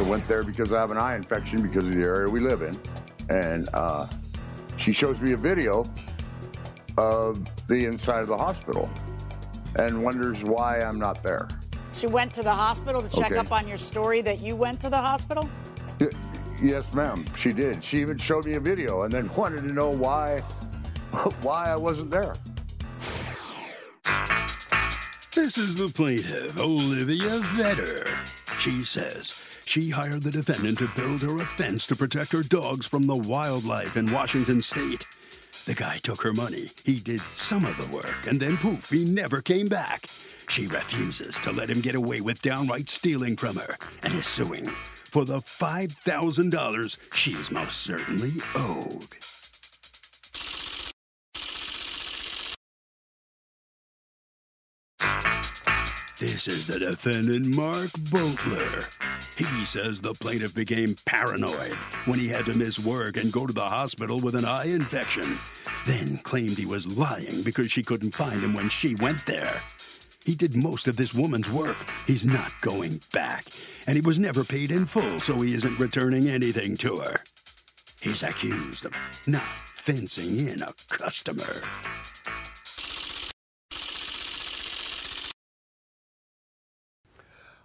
[0.00, 2.62] I went there because I have an eye infection because of the area we live
[2.62, 2.80] in.
[3.28, 4.06] And uh,
[4.78, 5.84] she shows me a video
[6.96, 8.88] of the inside of the hospital
[9.76, 11.48] and wonders why I'm not there.
[11.92, 13.36] She went to the hospital to check Okay.
[13.36, 15.48] up on your story that you went to the hospital?
[16.62, 17.84] Yes, ma'am, she did.
[17.84, 20.40] She even showed me a video and then wanted to know why
[21.42, 22.34] why I wasn't there.
[25.34, 28.16] This is the plaintiff, Olivia Vetter.
[28.58, 29.39] She says
[29.70, 33.14] she hired the defendant to build her a fence to protect her dogs from the
[33.14, 35.06] wildlife in Washington state.
[35.64, 36.72] The guy took her money.
[36.82, 40.08] He did some of the work, and then poof, he never came back.
[40.48, 44.66] She refuses to let him get away with downright stealing from her and is suing
[44.66, 49.29] for the $5,000 she is most certainly owed.
[56.20, 58.84] This is the defendant, Mark Boatler.
[59.38, 61.72] He says the plaintiff became paranoid
[62.04, 65.38] when he had to miss work and go to the hospital with an eye infection.
[65.86, 69.62] Then claimed he was lying because she couldn't find him when she went there.
[70.22, 71.78] He did most of this woman's work.
[72.06, 73.46] He's not going back.
[73.86, 77.16] And he was never paid in full, so he isn't returning anything to her.
[78.02, 78.92] He's accused of
[79.26, 79.40] not
[79.74, 81.62] fencing in a customer.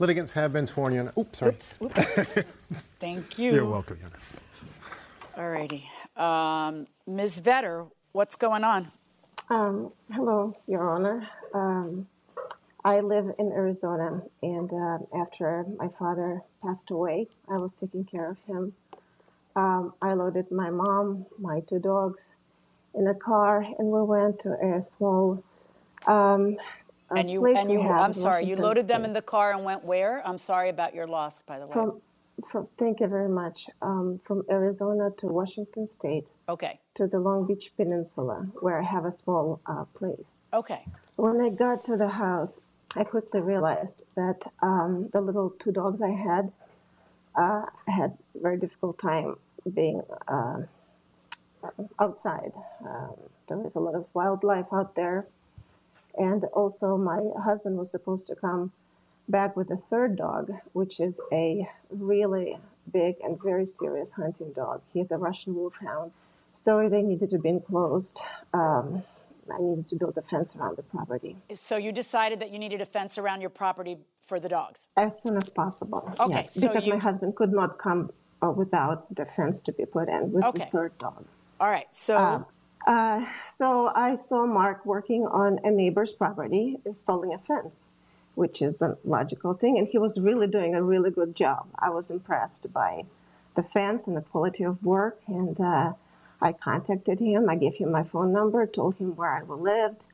[0.00, 1.10] Litigants have been sworn in.
[1.18, 1.52] Oops, sorry.
[1.52, 2.16] Oops, oops.
[3.00, 3.52] Thank you.
[3.52, 4.18] You're welcome, Your Honor.
[5.36, 5.88] All righty.
[6.16, 7.40] Um, Ms.
[7.40, 8.92] Vetter, what's going on?
[9.50, 11.28] Um, hello, Your Honor.
[11.52, 12.06] Um,
[12.84, 18.30] I live in Arizona, and uh, after my father passed away, I was taking care
[18.30, 18.74] of him.
[19.56, 22.36] Um, I loaded my mom, my two dogs,
[22.94, 25.42] in a car, and we went to a small
[26.06, 26.77] um, a
[27.16, 30.26] And you, and you, I'm sorry, you loaded them in the car and went where?
[30.26, 31.72] I'm sorry about your loss, by the way.
[31.72, 32.00] From,
[32.50, 33.66] from, thank you very much.
[33.80, 39.04] Um, from Arizona to Washington State Okay, to the Long Beach Peninsula, where I have
[39.04, 40.40] a small uh, place.
[40.52, 40.84] okay.
[41.16, 42.62] When I got to the house,
[42.96, 46.52] I quickly realized that um, the little two dogs I had
[47.34, 49.36] uh, had a very difficult time
[49.74, 50.62] being uh,
[51.98, 52.52] outside.
[52.86, 53.14] Um,
[53.48, 55.26] there was a lot of wildlife out there,
[56.18, 58.72] and also my husband was supposed to come
[59.28, 62.58] back with a third dog, which is a really
[62.92, 64.80] big and very serious hunting dog.
[64.92, 66.12] He's a Russian Wolfhound,
[66.54, 68.18] so they needed to be enclosed.
[68.54, 69.04] Um,
[69.52, 72.82] I needed to build a fence around the property So you decided that you needed
[72.82, 74.88] a fence around your property for the dogs?
[74.96, 76.14] as soon as possible.
[76.20, 78.10] Okay, yes, so because my husband could not come
[78.42, 81.24] uh, without the fence to be put in with the third dog.
[81.60, 82.46] All right, so,
[82.86, 87.88] Uh, so I saw Mark working on a neighbor's property installing a fence,
[88.34, 91.66] which is a logical thing, and he was really doing a really good job.
[91.78, 93.04] I was impressed by
[93.54, 95.92] the fence and the quality of work, and uh,
[96.40, 97.50] I contacted him.
[97.50, 100.06] I gave him my phone number, told him where I lived,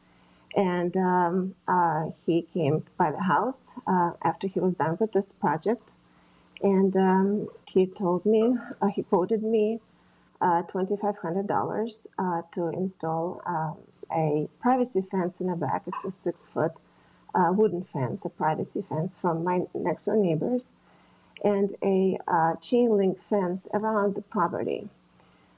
[0.57, 5.33] and um, uh, he came by the house uh, after he was done with this
[5.33, 5.93] project,
[6.63, 9.81] and um, he told me, uh, he quoted me
[10.63, 13.77] $2,500 uh, to install um,
[14.13, 15.85] a privacy fence in the back.
[15.87, 16.73] It's a six foot
[17.35, 20.75] uh, wooden fence, a privacy fence from my next door neighbors.
[21.45, 24.89] and a uh, chain link fence around the property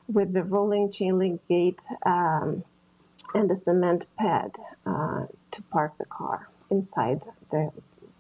[0.09, 2.65] with the rolling chain link gate um,
[3.35, 4.57] and a cement pad
[4.87, 7.71] uh, to park the car inside the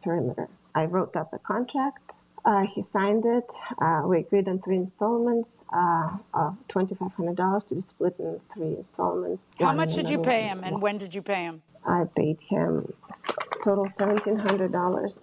[0.02, 0.48] perimeter.
[0.74, 2.20] I wrote up a contract.
[2.46, 3.50] Uh, he signed it.
[3.78, 9.50] Uh, we agreed on three installments uh, of $2,500 to be split in three installments.
[9.58, 11.62] How much did you pay him, and when did you pay him?
[11.84, 12.92] I paid him
[13.64, 15.18] total $1,700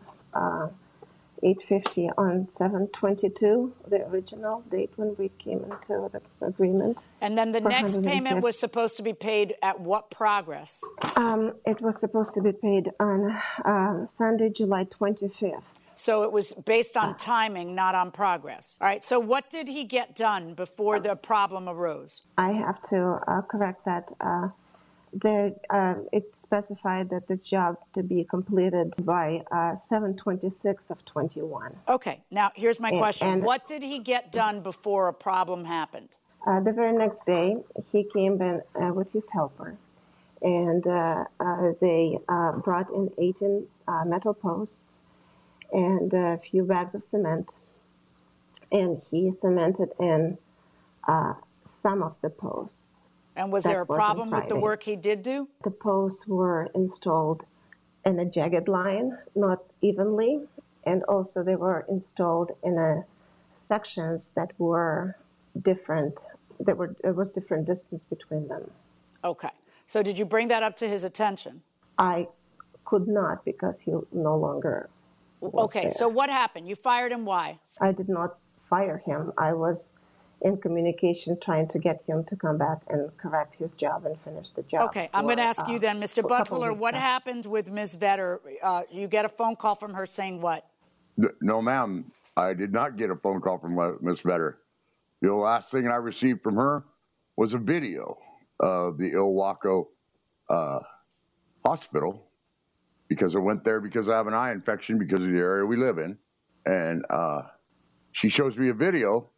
[1.43, 7.09] 850 on 722, the original date when we came into the agreement.
[7.19, 10.81] And then the next payment was supposed to be paid at what progress?
[11.17, 15.79] Um, it was supposed to be paid on uh, Sunday, July 25th.
[15.95, 18.77] So it was based on timing, not on progress.
[18.81, 19.03] All right.
[19.03, 22.21] So what did he get done before the problem arose?
[22.37, 24.11] I have to uh, correct that.
[24.19, 24.49] Uh,
[25.13, 31.77] there, uh, it specified that the job to be completed by uh, 726 of 21.
[31.87, 33.27] Okay, now here's my question.
[33.27, 36.09] And what did he get done before a problem happened?
[36.45, 37.57] Uh, the very next day,
[37.91, 39.77] he came in uh, with his helper,
[40.41, 42.17] and uh, uh, they
[42.63, 43.65] brought in 18
[44.05, 44.97] metal posts
[45.73, 47.57] and a few bags of cement,
[48.71, 50.37] and he cemented in
[51.07, 51.33] uh,
[51.65, 53.03] some of the posts
[53.35, 55.49] and was there a problem with the work he did do?
[55.63, 57.43] The posts were installed
[58.05, 60.41] in a jagged line, not evenly,
[60.85, 63.05] and also they were installed in a
[63.53, 65.17] sections that were
[65.59, 66.27] different.
[66.59, 68.69] There were there was different distance between them.
[69.23, 69.49] Okay.
[69.87, 71.61] So did you bring that up to his attention?
[71.97, 72.27] I
[72.85, 74.89] could not because he no longer.
[75.53, 75.81] Okay.
[75.83, 75.91] There.
[75.91, 76.67] So what happened?
[76.67, 77.25] You fired him.
[77.25, 77.59] Why?
[77.81, 78.37] I did not
[78.69, 79.31] fire him.
[79.37, 79.93] I was
[80.41, 84.51] in communication trying to get him to come back and correct his job and finish
[84.51, 84.81] the job.
[84.83, 86.27] Okay, I'm going to ask uh, you then, Mr.
[86.27, 87.95] Butler, what happened with Ms.
[87.95, 88.39] Vetter?
[88.61, 90.67] Uh, you get a phone call from her saying what?
[91.41, 92.11] No, ma'am.
[92.35, 94.21] I did not get a phone call from Ms.
[94.21, 94.55] Vetter.
[95.21, 96.83] The last thing I received from her
[97.37, 98.17] was a video
[98.59, 99.87] of the Ilwaco
[100.49, 100.79] uh,
[101.65, 102.27] hospital
[103.13, 105.77] because I went there because I have an eye infection because of the area we
[105.77, 106.17] live in.
[106.65, 107.43] And uh,
[108.11, 109.29] she shows me a video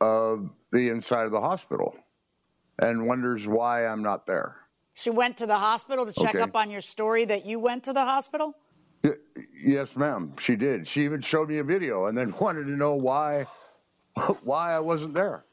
[0.00, 1.94] of the inside of the hospital
[2.78, 4.56] and wonders why I'm not there.
[4.94, 6.40] She went to the hospital to check okay.
[6.40, 8.54] up on your story that you went to the hospital?
[9.04, 9.12] Y-
[9.62, 10.34] yes, ma'am.
[10.40, 10.86] She did.
[10.88, 13.46] She even showed me a video and then wanted to know why
[14.42, 15.44] why I wasn't there.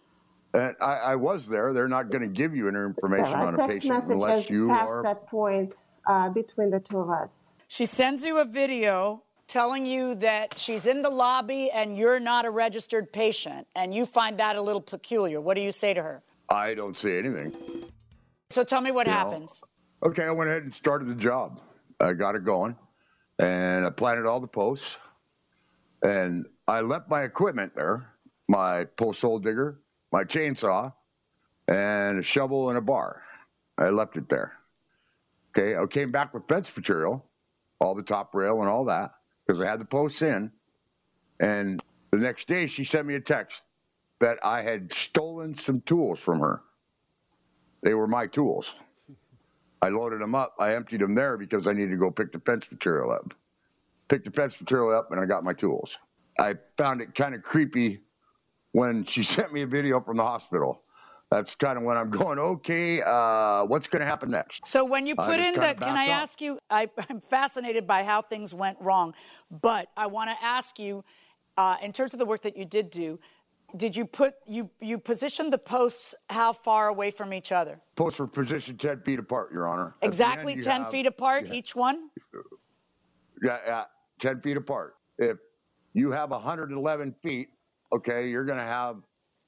[0.54, 1.74] And I, I was there.
[1.74, 4.70] They're not going to give you any information yeah, on a patient text unless you
[4.70, 5.04] past are.
[5.04, 7.52] that point uh, between the two of us.
[7.68, 12.46] She sends you a video telling you that she's in the lobby and you're not
[12.46, 15.40] a registered patient, and you find that a little peculiar.
[15.40, 16.24] What do you say to her?
[16.50, 17.54] I don't say anything.
[18.50, 19.62] So tell me what you happens.
[19.62, 20.10] Know?
[20.10, 21.60] Okay, I went ahead and started the job.
[22.00, 22.76] I got it going,
[23.40, 24.86] and I planted all the posts,
[26.04, 28.08] and I left my equipment there
[28.48, 29.80] my post hole digger,
[30.12, 30.94] my chainsaw,
[31.68, 33.22] and a shovel and a bar.
[33.78, 34.54] I left it there.
[35.58, 37.26] Okay, I came back with fence material,
[37.80, 39.12] all the top rail and all that
[39.46, 40.52] because I had the posts in.
[41.40, 41.82] And
[42.12, 43.64] the next day, she sent me a text
[44.20, 46.62] that I had stolen some tools from her.
[47.82, 48.72] They were my tools.
[49.82, 50.56] I loaded them up.
[50.60, 53.34] I emptied them there because I needed to go pick the fence material up.
[54.10, 55.98] Picked the fence material up, and I got my tools.
[56.40, 58.02] I found it kind of creepy
[58.74, 60.84] when she sent me a video from the hospital
[61.30, 64.66] that's kind of when I'm going, okay, uh, what's going to happen next?
[64.68, 66.22] So when you put in the, can I off.
[66.22, 69.14] ask you, I, am fascinated by how things went wrong,
[69.50, 71.04] but I want to ask you,
[71.58, 73.20] uh, in terms of the work that you did do,
[73.76, 77.82] did you put, you, you positioned the posts how far away from each other?
[77.96, 79.96] Posts were positioned 10 feet apart, Your Honor.
[80.02, 81.54] Exactly 10 have, feet apart, yeah.
[81.54, 82.10] each one?
[83.44, 83.84] Yeah, yeah,
[84.22, 84.96] 10 feet apart.
[85.18, 85.38] If
[85.94, 87.50] you have 111 feet,
[87.94, 88.98] okay, you're going to have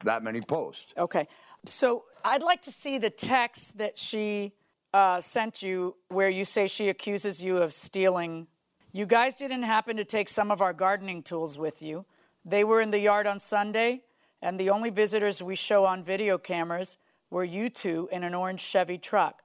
[0.04, 0.94] that many posts.
[0.98, 1.28] Okay.
[1.66, 4.54] So I'd like to see the text that she
[4.94, 8.48] uh, sent you where you say she accuses you of stealing.
[8.92, 12.06] You guys didn't happen to take some of our gardening tools with you.
[12.46, 14.02] They were in the yard on Sunday,
[14.42, 16.98] and the only visitors we show on video cameras
[17.30, 19.44] were you two in an orange Chevy truck.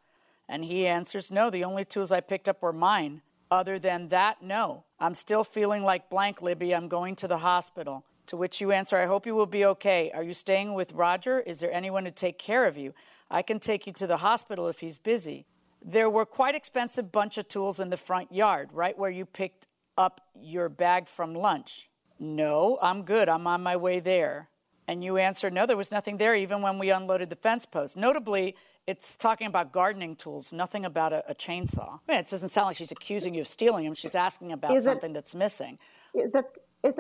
[0.49, 3.23] And he answers, No, the only tools I picked up were mine.
[3.50, 4.84] Other than that, no.
[4.99, 6.75] I'm still feeling like blank, Libby.
[6.75, 8.04] I'm going to the hospital.
[8.34, 10.10] To which you answer, I hope you will be okay.
[10.12, 11.38] Are you staying with Roger?
[11.38, 12.92] Is there anyone to take care of you?
[13.30, 15.46] I can take you to the hospital if he's busy.
[15.80, 19.68] There were quite expensive bunch of tools in the front yard, right where you picked
[19.96, 21.88] up your bag from lunch.
[22.18, 23.28] No, I'm good.
[23.28, 24.48] I'm on my way there.
[24.88, 27.96] And you answer, no, there was nothing there even when we unloaded the fence post.
[27.96, 32.00] Notably, it's talking about gardening tools, nothing about a, a chainsaw.
[32.08, 33.94] I mean, it doesn't sound like she's accusing you of stealing them.
[33.94, 35.78] She's asking about something that's missing.
[36.14, 36.46] Is it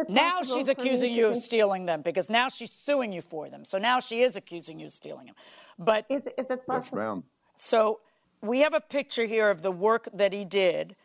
[0.08, 3.64] now she's accusing you of stealing them because now she's suing you for them.
[3.64, 5.34] So now she is accusing you of stealing them.
[5.78, 6.98] But Is, is it Yes, possible?
[6.98, 7.24] ma'am.
[7.56, 8.00] so
[8.40, 10.96] we have a picture here of the work that he did.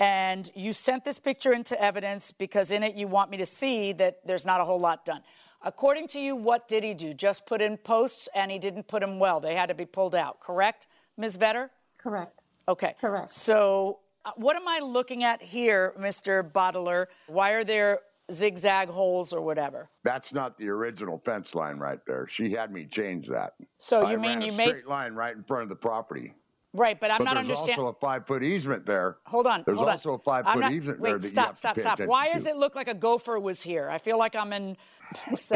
[0.00, 3.92] And you sent this picture into evidence because in it you want me to see
[3.94, 5.20] that there's not a whole lot done.
[5.64, 7.14] According to you, what did he do?
[7.14, 9.38] Just put in posts and he didn't put them well.
[9.38, 11.38] They had to be pulled out, correct, Ms.
[11.38, 11.68] Vetter?
[11.98, 12.40] Correct.
[12.66, 12.94] Okay.
[13.00, 13.30] Correct.
[13.30, 16.42] So, uh, what am I looking at here, Mr.
[16.48, 17.06] Bottler?
[17.28, 19.88] Why are there zigzag holes or whatever?
[20.04, 22.26] That's not the original fence line right there.
[22.30, 23.54] She had me change that.
[23.78, 25.76] So I you mean ran you a made straight line right in front of the
[25.76, 26.34] property?
[26.74, 26.98] right?
[26.98, 27.84] But I'm but not there's understanding.
[27.84, 29.18] also a five foot easement there.
[29.26, 29.62] Hold on.
[29.66, 29.94] There's hold on.
[29.96, 31.80] also a five I'm foot not- easement wait, there that stop, you have stop, to
[31.82, 32.08] pay stop.
[32.08, 33.90] Why does it look like a gopher was here?
[33.90, 34.76] I feel like I'm in.
[35.30, 35.52] Yes,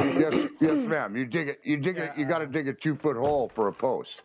[0.60, 1.16] yes, ma'am.
[1.16, 1.60] You dig it.
[1.64, 2.10] You dig it.
[2.18, 4.22] You got to dig a two foot hole for a post.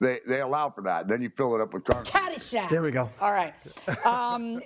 [0.00, 1.08] They they allow for that.
[1.08, 2.12] Then you fill it up with concrete.
[2.12, 2.68] Caddyshack.
[2.70, 3.10] There we go.
[3.20, 3.54] All right.
[4.06, 4.60] Um,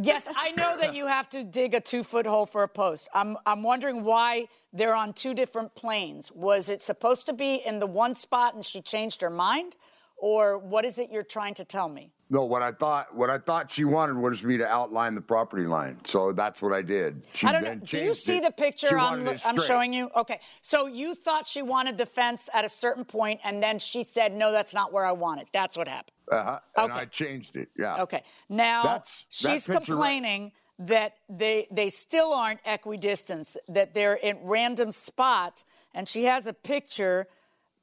[0.00, 3.08] yes, I know that you have to dig a two foot hole for a post.
[3.14, 6.30] I'm, I'm wondering why they're on two different planes.
[6.32, 9.76] Was it supposed to be in the one spot and she changed her mind?
[10.18, 12.12] Or what is it you're trying to tell me?
[12.28, 15.64] No, what I thought what I thought she wanted was me to outline the property
[15.64, 16.00] line.
[16.06, 17.24] So that's what I did.
[17.34, 17.74] She I don't know.
[17.76, 18.42] Do you see it.
[18.42, 20.10] the picture I'm, I'm showing you?
[20.16, 20.40] Okay.
[20.60, 24.34] So you thought she wanted the fence at a certain point, and then she said,
[24.34, 25.48] no, that's not where I want it.
[25.52, 26.15] That's what happened.
[26.30, 26.58] Uh-huh.
[26.76, 27.00] And Okay.
[27.00, 27.68] I changed it.
[27.78, 28.02] Yeah.
[28.02, 28.22] Okay.
[28.48, 34.38] Now That's- that she's right- complaining that they they still aren't equidistant, that they're in
[34.42, 35.64] random spots,
[35.94, 37.28] and she has a picture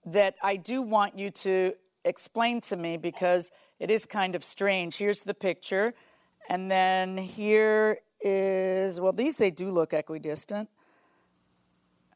[0.05, 4.97] that I do want you to explain to me because it is kind of strange.
[4.97, 5.93] Here's the picture,
[6.49, 10.69] and then here is well, these they do look equidistant.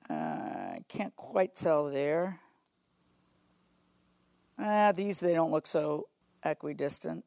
[0.09, 2.39] Uh, I can't quite tell there.
[4.59, 6.07] Ah, these they don't look so
[6.43, 7.23] equidistant.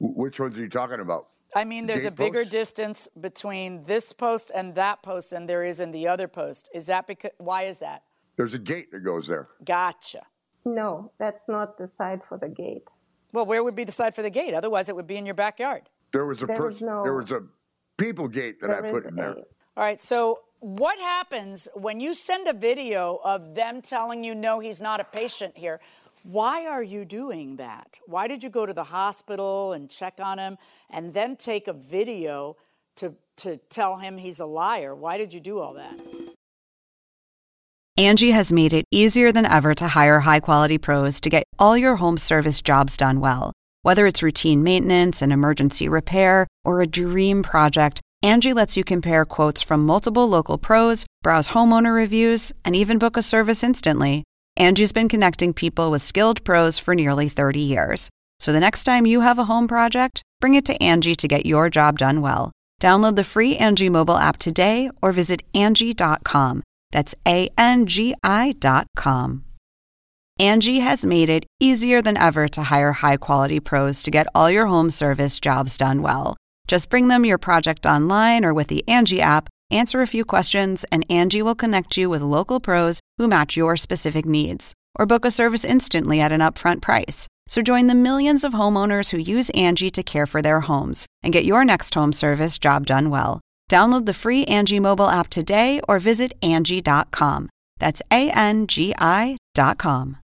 [0.00, 1.28] Which ones are you talking about?
[1.54, 2.50] I mean, there's a bigger posts?
[2.52, 6.68] distance between this post and that post than there is in the other post.
[6.74, 7.30] Is that because?
[7.38, 8.02] Why is that?
[8.36, 9.48] There's a gate that goes there.
[9.64, 10.22] Gotcha.
[10.64, 12.88] No, that's not the side for the gate.
[13.32, 14.54] Well, where would be the side for the gate?
[14.54, 15.88] Otherwise, it would be in your backyard.
[16.12, 16.86] There was a There is person.
[16.86, 17.42] no- There was a
[17.98, 19.30] people gate that I put in there.
[19.30, 19.36] a-
[19.76, 20.00] All right.
[20.00, 24.98] So, what happens when you send a video of them telling you, no, he's not
[25.00, 25.80] a patient here?
[26.24, 28.00] Why are you doing that?
[28.06, 30.56] Why did you go to the hospital and check on him
[30.88, 32.56] and then take a video
[32.96, 34.94] to, to tell him he's a liar?
[34.94, 36.00] Why did you do all that?
[37.98, 41.76] Angie has made it easier than ever to hire high quality pros to get all
[41.76, 43.52] your home service jobs done well.
[43.82, 49.26] Whether it's routine maintenance, and emergency repair, or a dream project, Angie lets you compare
[49.26, 54.24] quotes from multiple local pros, browse homeowner reviews, and even book a service instantly.
[54.56, 58.08] Angie's been connecting people with skilled pros for nearly 30 years.
[58.38, 61.44] So the next time you have a home project, bring it to Angie to get
[61.44, 62.52] your job done well.
[62.80, 66.62] Download the free Angie mobile app today or visit Angie.com.
[66.92, 69.44] That's A N G I.com.
[70.38, 74.50] Angie has made it easier than ever to hire high quality pros to get all
[74.50, 76.36] your home service jobs done well.
[76.68, 80.84] Just bring them your project online or with the Angie app, answer a few questions,
[80.92, 84.74] and Angie will connect you with local pros who match your specific needs.
[84.96, 87.26] Or book a service instantly at an upfront price.
[87.46, 91.32] So join the millions of homeowners who use Angie to care for their homes and
[91.32, 93.40] get your next home service job done well.
[93.70, 97.48] Download the free Angie mobile app today or visit Angie.com.
[97.78, 100.18] That's A N G I.com.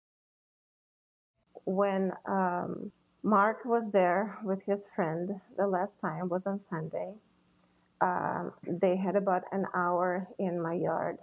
[1.65, 2.93] When um,
[3.23, 7.15] Mark was there with his friend, the last time was on Sunday.
[8.01, 11.19] Um, they had about an hour in my yard.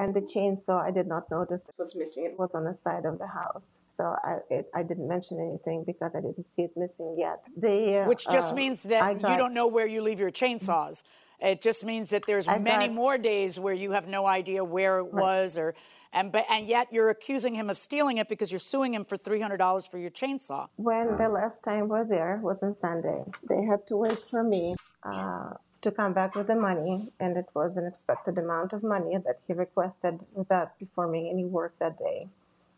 [0.00, 2.24] And the chainsaw, I did not notice it was missing.
[2.24, 3.82] It was on the side of the house.
[3.92, 7.44] So I, it, I didn't mention anything because I didn't see it missing yet.
[7.54, 11.02] They, Which just uh, means that you don't know where you leave your chainsaws.
[11.38, 14.64] It just means that there's I many got- more days where you have no idea
[14.64, 15.74] where it was, or
[16.12, 19.16] and but and yet you're accusing him of stealing it because you're suing him for
[19.16, 20.68] three hundred dollars for your chainsaw.
[20.76, 24.76] When the last time we're there was on Sunday, they had to wait for me
[25.02, 25.50] uh,
[25.82, 29.38] to come back with the money, and it was an expected amount of money that
[29.46, 32.28] he requested without performing any work that day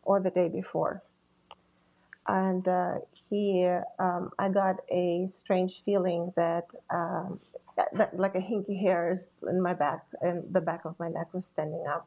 [0.05, 1.03] or the day before.
[2.27, 3.67] And uh, he,
[3.99, 7.41] um, I got a strange feeling that, um,
[7.77, 11.35] that, that like a hinky hairs in my back and the back of my neck
[11.35, 12.07] was standing up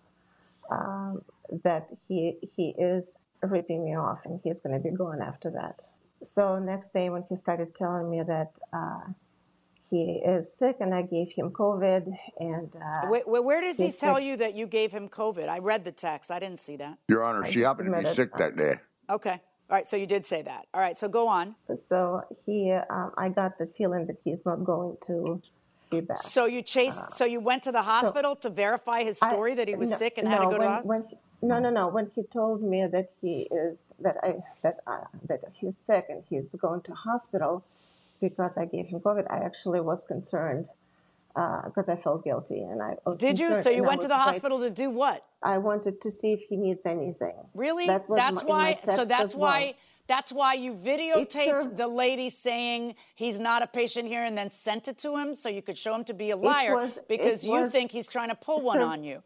[0.72, 1.22] um,
[1.64, 5.80] that he he is ripping me off and he's going to be going after that.
[6.24, 9.02] So next day when he started telling me that uh,
[9.90, 13.92] he is sick and I gave him COVID and uh, Where, where, where does he
[13.92, 14.24] tell sick.
[14.24, 15.48] you that you gave him COVID?
[15.48, 16.32] I read the text.
[16.32, 16.98] I didn't see that.
[17.08, 18.76] Your Honor, I she happened to be sick that day.
[19.10, 19.42] Okay.
[19.70, 19.86] All right.
[19.86, 20.66] So you did say that.
[20.74, 20.98] All right.
[20.98, 21.56] So go on.
[21.76, 25.42] so he um, I got the feeling that he's not going to
[25.90, 26.18] feedback.
[26.18, 27.04] So you chased.
[27.04, 29.76] Uh, so you went to the hospital so to verify his story I, that he
[29.76, 30.90] was no, sick and no, had to go when, to hospital.
[30.90, 31.88] When he, no, no, no.
[31.88, 36.24] When he told me that he is that I that I, that he's sick and
[36.30, 37.64] he's going to hospital
[38.30, 40.66] because I gave him COVID, I actually was concerned
[41.34, 42.92] because uh, I felt guilty and I.
[43.18, 43.50] Did you?
[43.62, 45.26] So you went to the hospital to do what?
[45.44, 47.36] I wanted to see if he needs anything.
[47.54, 47.88] Really?
[47.88, 48.80] That that's my, why.
[48.84, 49.60] So that's why.
[49.60, 49.74] Well.
[50.08, 54.88] That's why you videotaped the lady saying he's not a patient here and then sent
[54.88, 57.60] it to him so you could show him to be a liar was, because you
[57.64, 59.24] was, think he's trying to pull one on you.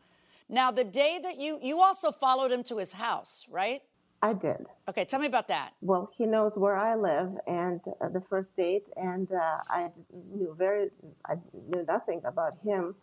[0.48, 3.82] Now, the day that you you also followed him to his house, right?
[4.22, 4.66] I did.
[4.88, 5.74] Okay, tell me about that.
[5.82, 9.90] Well, he knows where I live and uh, the first date, and uh, I
[10.34, 10.90] knew very,
[11.26, 11.36] I
[11.70, 12.96] knew nothing about him,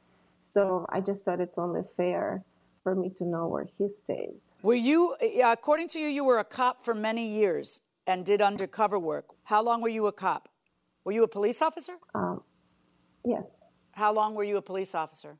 [0.42, 2.44] so I just thought it's only fair
[2.82, 4.54] for me to know where he stays.
[4.62, 8.40] Were you, uh, according to you, you were a cop for many years and did
[8.40, 9.26] undercover work.
[9.44, 10.48] How long were you a cop?
[11.04, 11.94] Were you a police officer?
[12.14, 12.42] Um,
[13.24, 13.54] yes.
[13.92, 15.38] How long were you a police officer?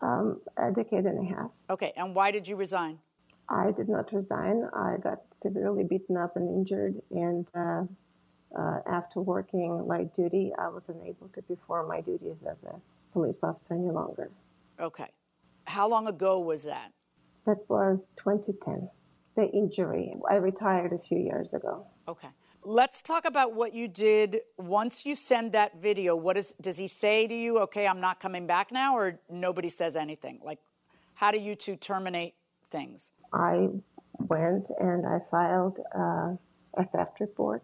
[0.00, 1.50] Um, a decade and a half.
[1.68, 3.00] Okay, and why did you resign?
[3.48, 4.68] I did not resign.
[4.74, 7.84] I got severely beaten up and injured, and uh,
[8.58, 12.80] uh, after working light duty, I was unable to perform my duties as a
[13.12, 14.30] police officer any longer.
[14.80, 15.08] Okay.
[15.66, 16.92] How long ago was that?
[17.46, 18.88] That was 2010.
[19.36, 20.14] The injury.
[20.30, 21.86] I retired a few years ago.
[22.08, 22.28] Okay.
[22.62, 26.16] Let's talk about what you did once you send that video.
[26.16, 29.68] What is does he say to you, "Okay, I'm not coming back now," or nobody
[29.68, 30.40] says anything?
[30.42, 30.60] Like
[31.14, 32.34] how do you two terminate
[32.66, 33.12] things?
[33.34, 33.68] I
[34.18, 36.36] went and I filed uh,
[36.74, 37.62] a theft report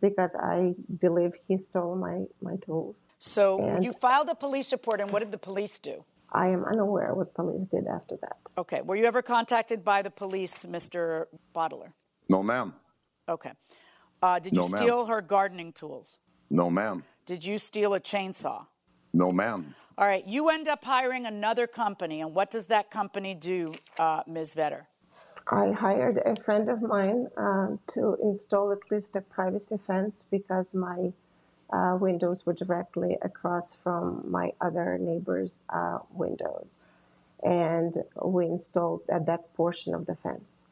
[0.00, 3.08] because I believe he stole my, my tools.
[3.18, 6.04] So and you filed a police report, and what did the police do?
[6.30, 8.36] I am unaware what police did after that.
[8.58, 8.82] Okay.
[8.82, 11.26] Were you ever contacted by the police, Mr.
[11.54, 11.92] Bottler?
[12.28, 12.74] No, ma'am.
[13.28, 13.52] Okay.
[14.20, 16.18] Uh, did you no, steal her gardening tools?
[16.50, 17.04] No, ma'am.
[17.24, 18.66] Did you steal a chainsaw?
[19.12, 19.74] No, ma'am.
[19.96, 24.22] All right, you end up hiring another company, and what does that company do, uh,
[24.26, 24.54] Ms.
[24.56, 24.86] Vetter?
[25.48, 30.74] I hired a friend of mine uh, to install at least a privacy fence because
[30.74, 31.12] my
[31.72, 36.88] uh, windows were directly across from my other neighbor's uh, windows.
[37.44, 40.64] And we installed at that portion of the fence.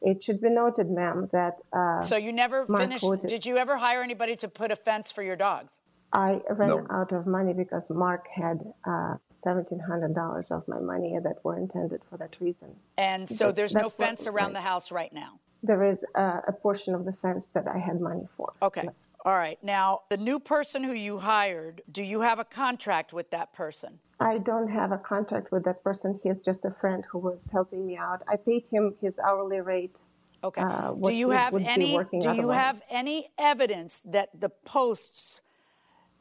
[0.00, 1.60] It should be noted, ma'am, that.
[1.70, 3.04] Uh, so you never finished.
[3.26, 5.80] Did you ever hire anybody to put a fence for your dogs?
[6.12, 6.86] I ran no.
[6.90, 12.16] out of money because Mark had uh, $1,700 of my money that were intended for
[12.16, 12.74] that reason.
[12.98, 15.38] And so that, there's no fence around the house right now?
[15.62, 18.54] There is a, a, portion of the fence that I had money for.
[18.62, 18.88] Okay.
[19.24, 19.58] All right.
[19.62, 24.00] Now, the new person who you hired, do you have a contract with that person?
[24.18, 26.18] I don't have a contract with that person.
[26.22, 28.22] He is just a friend who was helping me out.
[28.28, 30.02] I paid him his hourly rate.
[30.42, 30.62] Okay.
[30.62, 31.98] Uh, do you have any?
[32.18, 35.42] Do you have any evidence that the posts?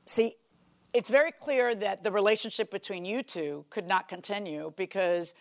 [0.10, 0.38] See,
[0.92, 5.36] it's very clear that the relationship between you two could not continue because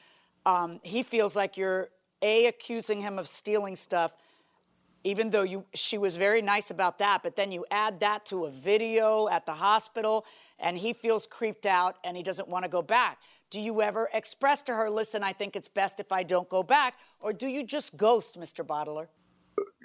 [0.44, 1.88] um, he feels like you're
[2.20, 4.14] a accusing him of stealing stuff
[5.04, 8.44] even though you she was very nice about that but then you add that to
[8.44, 10.26] a video at the hospital
[10.58, 13.16] and he feels creeped out and he doesn't want to go back.
[13.48, 16.62] Do you ever express to her listen i think it's best if i don't go
[16.62, 19.06] back or do you just ghost mr bottler?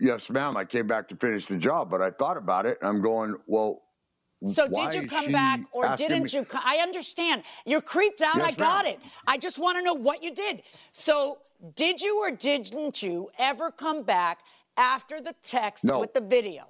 [0.02, 3.02] Yes ma'am i came back to finish the job but i thought about it i'm
[3.02, 3.84] going well
[4.52, 6.40] so did you come back or didn't me?
[6.40, 6.46] you?
[6.54, 7.44] I understand.
[7.66, 8.38] You're creeped out.
[8.38, 9.00] Yes, I got it.
[9.26, 10.64] I just want to know what you did.
[10.92, 11.40] So
[11.76, 14.40] did you or didn't you ever come back
[14.76, 16.00] after the text no.
[16.00, 16.68] with the video?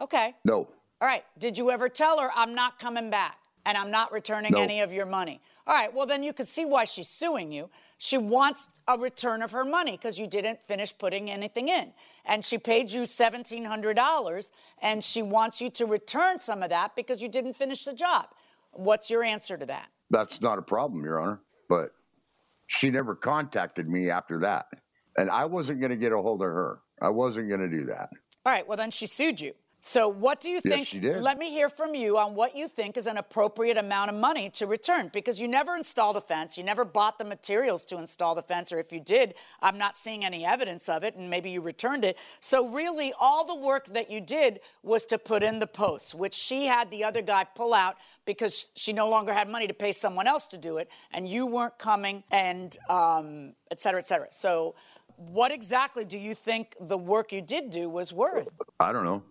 [0.00, 0.34] Okay.
[0.44, 0.68] No.
[1.00, 1.24] All right.
[1.38, 4.60] Did you ever tell her I'm not coming back and I'm not returning no.
[4.60, 5.40] any of your money?
[5.66, 5.92] All right.
[5.92, 7.68] Well, then you can see why she's suing you.
[7.98, 11.92] She wants a return of her money because you didn't finish putting anything in
[12.30, 17.20] and she paid you $1,700 and she wants you to return some of that because
[17.20, 18.26] you didn't finish the job.
[18.70, 19.88] What's your answer to that?
[20.10, 21.40] That's not a problem, Your Honor.
[21.68, 21.92] But
[22.68, 24.66] she never contacted me after that.
[25.16, 26.78] And I wasn't going to get a hold of her.
[27.02, 28.10] I wasn't going to do that.
[28.46, 28.66] All right.
[28.66, 29.54] Well, then she sued you.
[29.82, 30.92] So, what do you think?
[30.92, 34.16] Yes, let me hear from you on what you think is an appropriate amount of
[34.16, 36.58] money to return because you never installed a fence.
[36.58, 39.96] You never bought the materials to install the fence, or if you did, I'm not
[39.96, 42.18] seeing any evidence of it, and maybe you returned it.
[42.40, 46.34] So, really, all the work that you did was to put in the posts, which
[46.34, 49.92] she had the other guy pull out because she no longer had money to pay
[49.92, 54.26] someone else to do it, and you weren't coming, and um, et cetera, et cetera.
[54.30, 54.74] So,
[55.16, 58.48] what exactly do you think the work you did do was worth?
[58.78, 59.22] I don't know.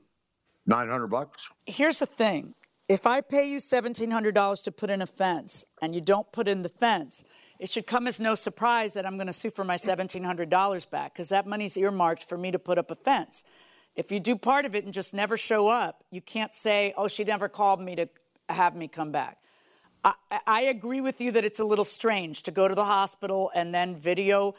[0.70, 1.48] 900 bucks.
[1.66, 2.54] Here's the thing.
[2.88, 6.62] If I pay you $1,700 to put in a fence and you don't put in
[6.62, 7.24] the fence,
[7.60, 11.14] it should come as no surprise that I'm going to sue for my $1,700 back
[11.14, 13.44] because that money's earmarked for me to put up a fence.
[13.96, 17.08] If you do part of it and just never show up, you can't say, oh,
[17.08, 18.08] she never called me to
[18.48, 19.38] have me come back.
[20.04, 20.14] I,
[20.48, 23.74] I agree with you that it's a little strange to go to the hospital and
[23.74, 24.56] then video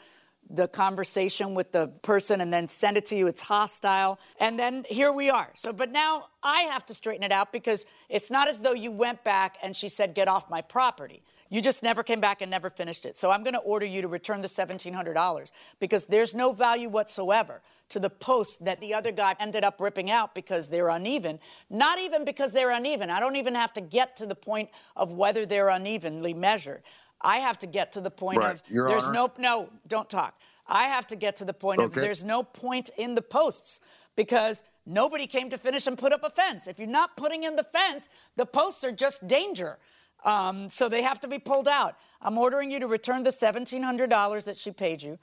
[0.49, 3.27] the conversation with the person and then send it to you.
[3.27, 4.19] It's hostile.
[4.39, 5.51] And then here we are.
[5.55, 8.91] So, but now I have to straighten it out because it's not as though you
[8.91, 11.23] went back and she said, get off my property.
[11.49, 13.17] You just never came back and never finished it.
[13.17, 17.61] So I'm going to order you to return the $1,700 because there's no value whatsoever
[17.89, 21.39] to the post that the other guy ended up ripping out because they're uneven.
[21.69, 23.09] Not even because they're uneven.
[23.09, 26.83] I don't even have to get to the point of whether they're unevenly measured.
[27.23, 28.55] I have to get to the point Right.
[28.55, 29.13] of Your there's Honor.
[29.13, 30.39] no no, don't talk.
[30.67, 33.81] I have to get to the point of there's no point in the posts
[34.15, 36.67] because nobody came to finish and put up a fence.
[36.67, 38.07] If you're not putting in the fence,
[38.37, 39.77] the posts are just danger.
[40.23, 41.95] Um, so they have to be pulled out.
[42.21, 45.17] I'm ordering you to return the $1,700 that she paid you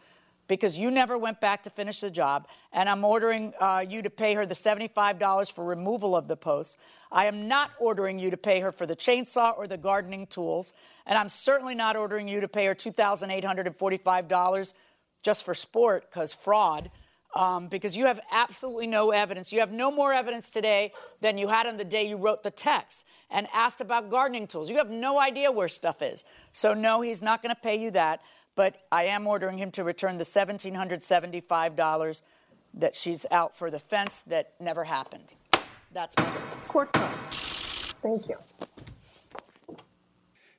[0.48, 2.48] because you never went back to finish the job.
[2.72, 6.76] And I'm ordering uh, you to pay her the $75 for removal of the posts.
[7.10, 10.72] I am not ordering you to pay her for the chainsaw or the gardening tools.
[11.06, 14.74] And I'm certainly not ordering you to pay her $2,845
[15.22, 16.90] just for sport because fraud.
[17.36, 19.52] Um, because you have absolutely no evidence.
[19.52, 22.50] You have no more evidence today than you had on the day you wrote the
[22.50, 24.70] text and asked about gardening tools.
[24.70, 26.24] You have no idea where stuff is.
[26.52, 28.22] So, no, he's not going to pay you that.
[28.54, 32.22] But I am ordering him to return the $1,775
[32.74, 35.34] that she's out for the fence that never happened.
[35.98, 37.92] That's my Court costs.
[38.04, 38.36] Thank you.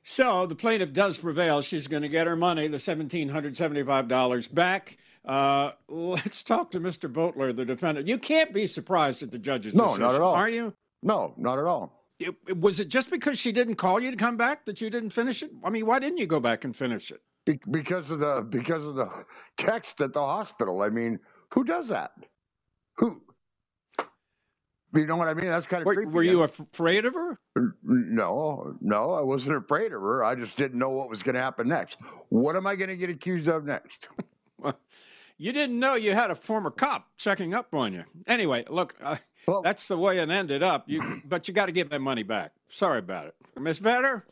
[0.02, 1.62] So the plaintiff does prevail.
[1.62, 4.98] She's going to get her money, the $1,775 back.
[5.24, 7.10] Uh, let's talk to Mr.
[7.10, 8.06] Boatler, the defendant.
[8.06, 10.34] You can't be surprised at the judge's No, decision, not at all.
[10.34, 10.74] are you?
[11.02, 12.04] No, not at all.
[12.18, 14.90] It- it- was it just because she didn't call you to come back that you
[14.90, 15.50] didn't finish it?
[15.64, 17.22] I mean, why didn't you go back and finish it?
[17.46, 19.08] Be- because of the because of the
[19.56, 20.82] text at the hospital.
[20.82, 21.18] I mean,
[21.54, 22.12] who does that?
[22.98, 23.22] Who?
[24.92, 25.46] You know what I mean?
[25.46, 26.10] That's kind of Were, creepy.
[26.10, 27.38] were you afraid of her?
[27.84, 30.24] No, no, I wasn't afraid of her.
[30.24, 31.96] I just didn't know what was going to happen next.
[32.28, 34.08] What am I going to get accused of next?
[35.42, 38.04] You didn't know you had a former cop checking up on you.
[38.26, 40.84] Anyway, look, uh, Well- that's the way it ended up.
[40.86, 42.52] You, but you got to give that money back.
[42.68, 44.24] Sorry about it, Miss Vetter.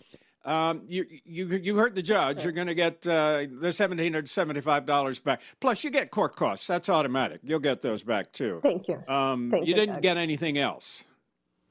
[0.49, 2.43] Um, you you you heard the judge.
[2.43, 5.43] You're going to get uh, the seventeen hundred seventy-five dollars back.
[5.61, 6.67] Plus, you get court costs.
[6.67, 7.41] That's automatic.
[7.43, 8.61] You'll get those back too.
[8.63, 9.03] Thank you.
[9.09, 10.03] Um, Thank you you, didn't Doug.
[10.03, 11.05] get anything else.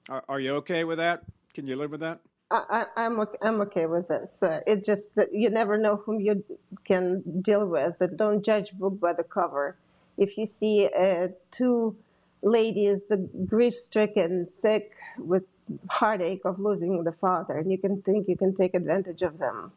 [0.09, 1.23] Are, are you okay with that?
[1.55, 2.19] Can you live with that?
[2.51, 4.43] I, I, I'm okay, I'm okay with this.
[4.43, 6.43] Uh, it's just that you never know whom you
[6.85, 7.95] can deal with.
[8.15, 9.75] Don't judge book by the cover.
[10.17, 11.97] If you see uh, two
[12.43, 15.43] ladies, the grief-stricken, sick, with
[15.89, 19.71] heartache of losing the father, and you can think you can take advantage of them,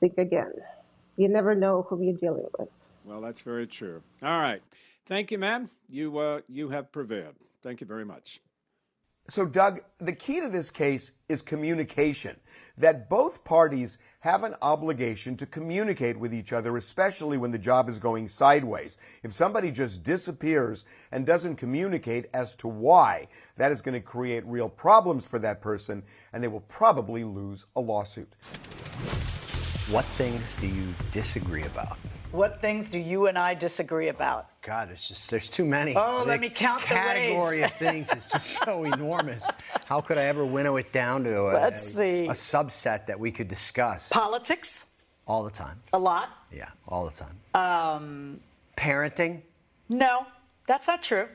[0.00, 0.52] think again.
[1.16, 2.68] You never know whom you're dealing with.
[3.04, 4.02] Well, that's very true.
[4.22, 4.62] All right.
[5.06, 5.70] Thank you, ma'am.
[5.88, 7.34] You uh, you have prevailed.
[7.62, 8.40] Thank you very much.
[9.30, 12.36] So, Doug, the key to this case is communication.
[12.78, 13.98] That both parties
[14.28, 18.98] have an obligation to communicate with each other, especially when the job is going sideways.
[19.22, 24.44] If somebody just disappears and doesn't communicate as to why, that is going to create
[24.44, 26.02] real problems for that person,
[26.34, 28.30] and they will probably lose a lawsuit.
[29.90, 31.96] What things do you disagree about?
[32.30, 34.48] What things do you and I disagree about?
[34.60, 35.94] God, it's just there's too many.
[35.96, 37.64] Oh, let me count the category ways.
[37.64, 39.50] of things is just so enormous.
[39.86, 42.26] How could I ever winnow it down to a, Let's see.
[42.26, 44.88] a subset that we could discuss Politics,
[45.26, 45.80] all the time?
[45.94, 46.28] a lot.
[46.54, 47.38] Yeah, all the time.
[47.54, 48.40] Um,
[48.76, 49.40] Parenting?
[49.88, 50.26] no,
[50.66, 51.28] that's not true.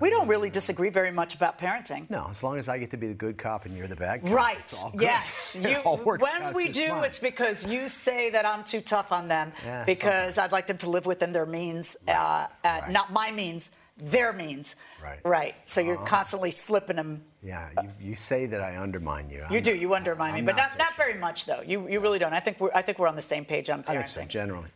[0.00, 2.08] We don't really disagree very much about parenting.
[2.10, 4.22] No, as long as I get to be the good cop and you're the bad
[4.22, 4.58] cop, Right.
[4.60, 5.02] It's all good.
[5.02, 5.56] Yes.
[5.68, 7.04] You, when we do, fine.
[7.04, 10.78] it's because you say that I'm too tough on them Yeah, because I'd like them
[10.78, 12.90] to live within their means, uh, uh, right.
[12.90, 14.76] not my means, their means.
[15.02, 15.18] Right.
[15.24, 15.54] Right.
[15.66, 16.06] So you're Uh-huh.
[16.06, 17.22] constantly slipping them.
[17.42, 19.38] Yeah, you, you say that I undermine you.
[19.50, 19.74] You I'm do.
[19.74, 21.04] You undermine me, I'm but not, so not sure.
[21.06, 21.62] very much though.
[21.62, 22.32] You you really don't.
[22.32, 24.28] I think we're I think we're on the same page on I think so, parenting.
[24.28, 24.68] generally.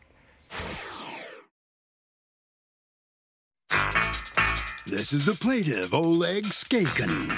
[4.95, 7.35] This is the plaintiff, Oleg Skankin.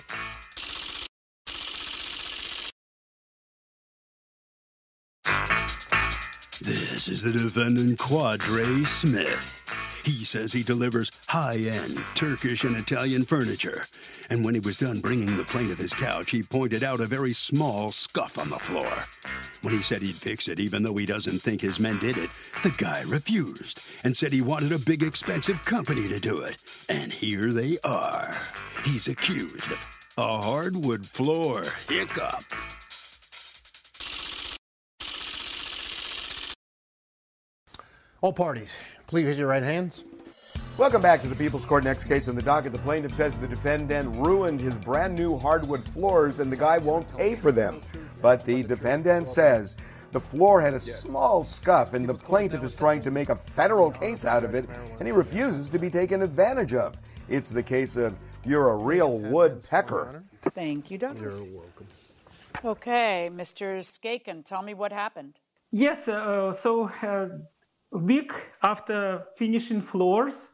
[6.68, 10.02] This is the defendant, Quadre Smith.
[10.04, 13.86] He says he delivers high end Turkish and Italian furniture.
[14.28, 17.32] And when he was done bringing the plaintiff his couch, he pointed out a very
[17.32, 18.92] small scuff on the floor.
[19.62, 22.28] When he said he'd fix it, even though he doesn't think his men did it,
[22.62, 26.58] the guy refused and said he wanted a big, expensive company to do it.
[26.90, 28.36] And here they are.
[28.84, 32.44] He's accused of a hardwood floor hiccup.
[38.20, 40.02] All parties, please raise your right hands.
[40.76, 41.84] Welcome back to the People's Court.
[41.84, 42.72] Next case in the docket.
[42.72, 47.08] The plaintiff says the defendant ruined his brand new hardwood floors and the guy won't
[47.16, 47.80] pay for them.
[48.20, 49.76] But the defendant says
[50.10, 53.92] the floor had a small scuff and the plaintiff is trying to make a federal
[53.92, 56.96] case out of it and he refuses to be taken advantage of.
[57.28, 60.24] It's the case of you're a real woodpecker.
[60.56, 61.46] Thank you, Douglas.
[61.46, 61.86] You're welcome.
[62.64, 63.78] Okay, Mr.
[63.78, 65.34] Skaken, tell me what happened.
[65.70, 67.28] Yes, uh, so uh, a
[67.92, 70.48] week after finishing floors,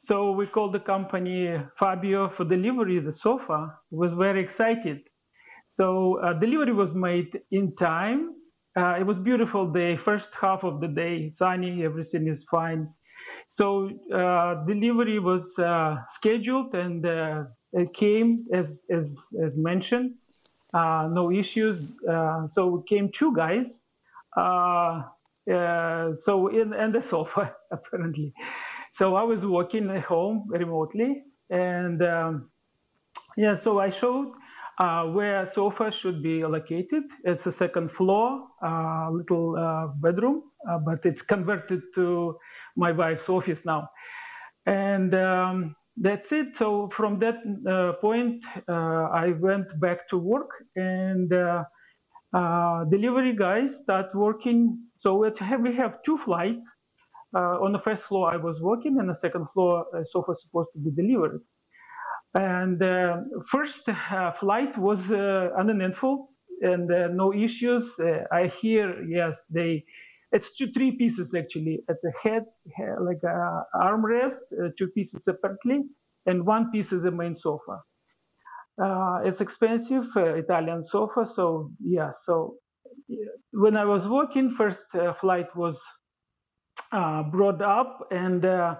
[0.00, 3.00] so we called the company Fabio for delivery.
[3.00, 5.00] The sofa was very excited.
[5.72, 8.34] So uh, delivery was made in time.
[8.76, 12.88] Uh, it was beautiful day, first half of the day, sunny, everything is fine.
[13.48, 20.14] So uh, delivery was uh, scheduled and uh, it came as as as mentioned.
[20.74, 21.78] Uh, no issues.
[22.50, 23.80] so came two guys.
[25.48, 28.32] So in and the sofa apparently.
[28.92, 32.50] So I was working at home remotely, and um,
[33.36, 34.32] yeah, so I showed
[34.78, 37.04] uh, where sofa should be located.
[37.24, 42.36] It's a second floor, uh, little uh, bedroom, uh, but it's converted to
[42.76, 43.88] my wife's office now.
[44.66, 46.56] And um, that's it.
[46.56, 47.36] So from that
[47.70, 48.72] uh, point, uh,
[49.12, 51.30] I went back to work, and
[52.90, 54.78] delivery guys start working.
[55.06, 56.68] So have, we have two flights
[57.32, 60.70] uh, on the first floor I was working, and the second floor uh, sofa supposed
[60.72, 61.42] to be delivered.
[62.34, 67.84] And uh, first uh, flight was uh, uneventful and uh, no issues.
[68.32, 69.84] I hear yes, they
[70.32, 72.42] it's two three pieces actually at the head,
[73.00, 73.20] like
[73.76, 74.42] armrest,
[74.76, 75.84] two pieces separately,
[76.26, 77.76] and one piece is the main sofa.
[79.24, 82.10] it's expensive Italian sofa, so yeah.
[82.24, 82.56] So
[83.52, 84.82] when I was working, first
[85.20, 85.78] flight was
[86.92, 88.76] uh, brought up and uh,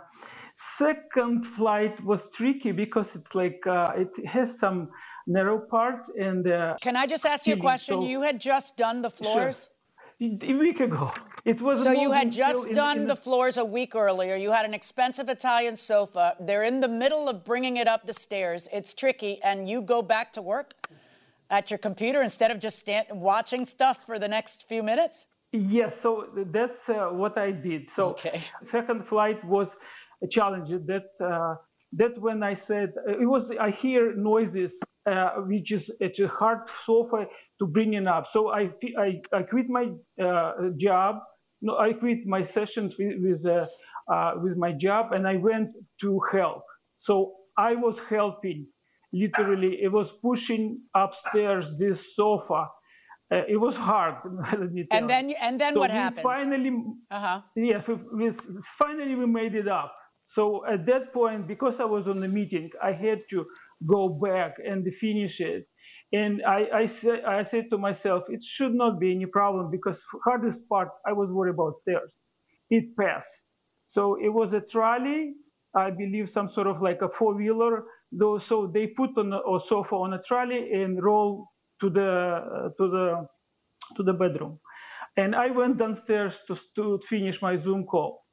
[0.78, 4.88] second flight was tricky because it's like uh, it has some
[5.26, 7.94] narrow parts and uh, can i just ask you a question?
[7.96, 9.70] so, you had just done the floors?
[10.20, 10.38] Sure.
[10.40, 11.12] a week ago.
[11.44, 14.34] It was so you had just done in, in the floors a week earlier.
[14.34, 16.34] You had an expensive italian sofa.
[16.40, 18.68] They're in the middle of bringing it up the stairs.
[18.72, 19.40] It's tricky.
[19.42, 20.74] And you go back to work
[21.50, 25.94] at your computer instead of just stand, watching stuff for the next few minutes Yes,
[26.02, 27.88] so that's uh, what I did.
[27.94, 28.42] So okay.
[28.70, 29.68] second flight was
[30.22, 30.70] a challenge.
[30.86, 31.54] That uh,
[31.94, 34.72] that when I said uh, it was, I hear noises,
[35.06, 37.26] uh, which is it's a hard sofa
[37.58, 38.26] to bring it up.
[38.32, 41.20] So I I, I quit my uh, job.
[41.62, 45.70] No, I quit my sessions with with, uh, with my job, and I went
[46.02, 46.64] to help.
[46.98, 48.66] So I was helping.
[49.24, 52.68] Literally, it was pushing upstairs this sofa
[53.32, 54.14] uh, it was hard.
[54.90, 56.22] and then, and then so what happened?
[56.22, 56.70] Finally,
[57.10, 57.40] uh-huh.
[57.56, 58.32] yes, we, we,
[58.78, 59.94] finally we made it up.
[60.26, 63.44] So at that point, because I was on the meeting, I had to
[63.86, 65.66] go back and finish it.
[66.12, 69.98] And I, I, say, I said to myself, it should not be any problem because
[70.24, 72.10] hardest part I was worried about stairs.
[72.70, 73.28] It passed.
[73.88, 75.34] So it was a trolley,
[75.74, 77.84] I believe some sort of like a four wheeler.
[78.18, 81.48] Though, so they put on a, sofa on a trolley and roll
[81.80, 83.26] to the to the
[83.96, 84.58] to the bedroom,
[85.16, 88.24] and I went downstairs to to finish my Zoom call.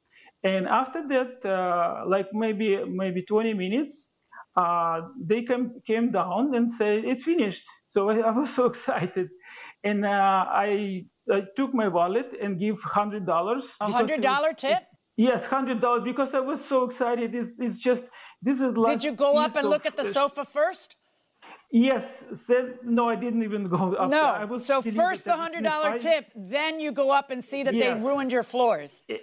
[0.42, 4.06] And after that, uh, like maybe maybe 20 minutes,
[4.56, 7.64] uh, they came came down and said it's finished.
[7.90, 9.28] So I, I was so excited,
[9.82, 13.64] and uh, I, I took my wallet and give hundred dollars.
[13.80, 14.82] A hundred dollar tip.
[15.16, 17.34] Yes, hundred dollars because I was so excited.
[17.34, 18.04] It's, it's just
[18.44, 18.92] this is like.
[18.92, 20.96] Did you go up and look at the sofa first?
[21.70, 22.04] Yes,
[22.46, 24.08] said, no, I didn't even go up.
[24.08, 27.98] No, so first the hundred dollar tip, then you go up and see that yes.
[27.98, 29.02] they ruined your floors.
[29.08, 29.22] It,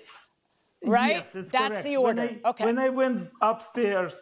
[0.83, 1.25] right?
[1.33, 1.85] Yes, that's correct.
[1.85, 2.23] the order.
[2.23, 2.65] When I, okay.
[2.65, 4.13] When I went upstairs,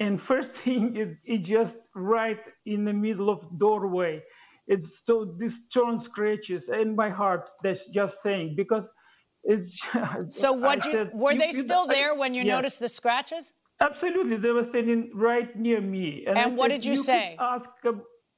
[0.00, 4.22] and first thing is it just right in the middle of doorway.
[4.66, 8.84] It's so this turn scratches, and my heart that's just saying because
[9.44, 9.80] it's.
[10.30, 12.50] so what you were you, they still there when you yes.
[12.56, 13.54] noticed the scratches?
[13.80, 16.24] Absolutely, they were standing right near me.
[16.26, 17.36] And, and what said, did you, you say?
[17.38, 17.68] Ask,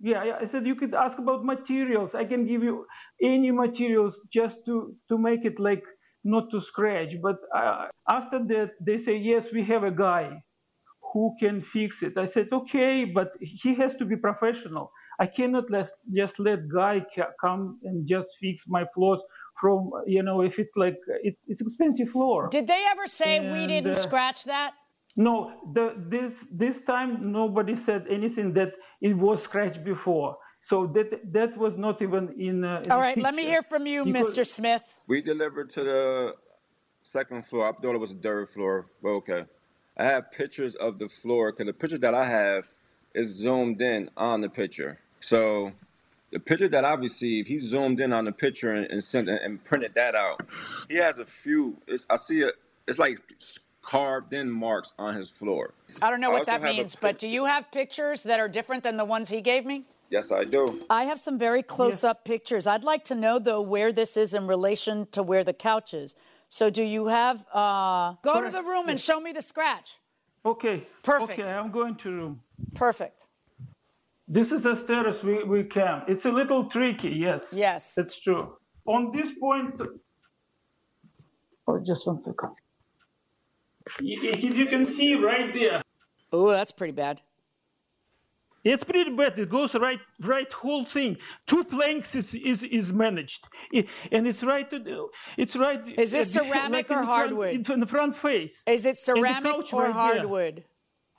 [0.00, 2.14] yeah, I said you could ask about materials.
[2.14, 2.86] I can give you
[3.22, 5.82] any materials just to to make it like
[6.24, 7.10] not to scratch.
[7.22, 10.42] But uh, after that, they say, yes, we have a guy
[11.12, 12.18] who can fix it.
[12.18, 14.92] I said, okay, but he has to be professional.
[15.20, 19.20] I cannot let, just let guy ca- come and just fix my floors
[19.60, 22.48] from, you know, if it's like, it's, it's expensive floor.
[22.50, 24.74] Did they ever say we didn't uh, scratch that?
[25.18, 30.38] No, the, this this time nobody said anything that it was scratched before.
[30.62, 32.64] So that that was not even in.
[32.64, 34.46] Uh, in All the right, let me hear from you, Because- Mr.
[34.46, 34.84] Smith.
[35.08, 36.34] We delivered to the
[37.02, 37.68] second floor.
[37.68, 39.44] I thought it was the third floor, but okay.
[39.96, 42.68] I have pictures of the floor because the picture that I have
[43.12, 45.00] is zoomed in on the picture.
[45.20, 45.72] So
[46.30, 49.64] the picture that I received, he zoomed in on the picture and, and sent and
[49.64, 50.46] printed that out.
[50.88, 51.76] He has a few.
[51.88, 52.54] It's, I see it.
[52.86, 53.18] It's like
[53.88, 55.72] carved in marks on his floor.
[56.02, 58.48] I don't know what that have a means, but do you have pictures that are
[58.48, 59.84] different than the ones he gave me?
[60.10, 60.84] Yes, I do.
[60.90, 62.66] I have some very close up pictures.
[62.66, 66.14] I'd like to know, though, where this is in relation to where the couch is.
[66.50, 69.98] So, do you have, uh, go to the room and show me the scratch.
[70.44, 70.86] Okay.
[71.02, 71.40] Perfect.
[71.40, 72.40] Okay, I'm going to room.
[72.74, 73.26] Perfect.
[74.26, 76.02] This is the stairs we, we came.
[76.06, 77.42] It's a little tricky, yes.
[77.52, 77.94] Yes.
[77.96, 78.56] That's true.
[78.84, 79.80] On this point,
[81.66, 82.54] oh, just one second.
[84.00, 85.82] If you can see right there,
[86.32, 87.20] Oh, that's pretty bad.
[88.64, 89.38] it's pretty bad.
[89.38, 91.16] It goes right, right whole thing.
[91.46, 94.68] Two planks is is, is managed, I- and it's right.
[95.36, 95.80] It's right.
[95.98, 97.70] Is this uh, ceramic like or the front- hardwood?
[97.70, 98.62] in- the front face.
[98.66, 99.92] Is it ceramic or right there.
[99.92, 100.64] hardwood?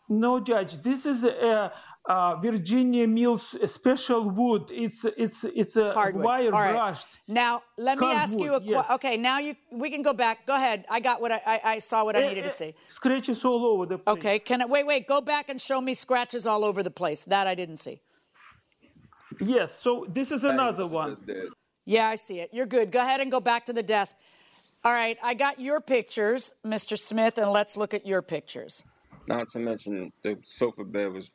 [0.10, 0.82] No, Judge.
[0.82, 1.71] This is a,
[2.07, 4.63] uh Virginia Mills special wood.
[4.71, 6.23] It's it's it's a Hardwood.
[6.23, 6.73] wire All right.
[6.75, 7.07] brushed.
[7.27, 8.83] Now, let me ask you a Hardwood, question.
[8.89, 8.95] yes.
[8.95, 10.45] Okay, now you we can go back.
[10.47, 10.85] Go ahead.
[10.89, 12.73] I got what I, I, I saw what I Eh, needed to eh, see.
[12.89, 14.17] Scratches all over the place.
[14.17, 14.85] Okay, can I wait?
[14.88, 17.23] Wait, go back and show me scratches all over the place.
[17.25, 18.01] That I didn't see.
[19.39, 19.79] Yes.
[19.81, 21.15] So this is another one.
[21.85, 22.49] Yeah, I see it.
[22.53, 22.91] You're good.
[22.91, 24.15] Go ahead and go back to the desk.
[24.83, 26.97] All right, I got your pictures, Mr.
[26.97, 28.81] Smith, and let's look at your pictures.
[29.27, 31.31] Not to mention the sofa bed was